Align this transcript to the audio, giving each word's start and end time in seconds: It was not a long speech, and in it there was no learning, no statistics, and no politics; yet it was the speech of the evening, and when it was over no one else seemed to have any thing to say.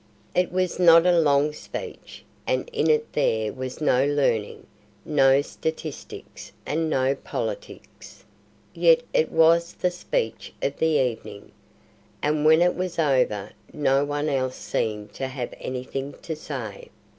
It 0.33 0.51
was 0.51 0.79
not 0.79 1.05
a 1.05 1.19
long 1.19 1.53
speech, 1.53 2.23
and 2.47 2.67
in 2.73 2.89
it 2.89 3.13
there 3.13 3.53
was 3.53 3.79
no 3.81 4.03
learning, 4.03 4.65
no 5.05 5.43
statistics, 5.43 6.51
and 6.65 6.89
no 6.89 7.13
politics; 7.13 8.23
yet 8.73 9.01
it 9.13 9.31
was 9.31 9.73
the 9.73 9.91
speech 9.91 10.53
of 10.59 10.75
the 10.77 10.97
evening, 10.99 11.51
and 12.23 12.45
when 12.45 12.63
it 12.63 12.73
was 12.75 12.97
over 12.97 13.51
no 13.73 14.03
one 14.03 14.27
else 14.27 14.55
seemed 14.55 15.13
to 15.13 15.27
have 15.27 15.53
any 15.59 15.83
thing 15.83 16.13
to 16.23 16.35
say. 16.35 16.89